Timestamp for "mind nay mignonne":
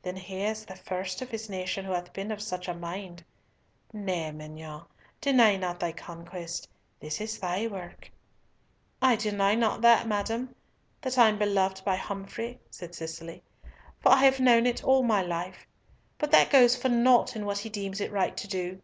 2.72-4.86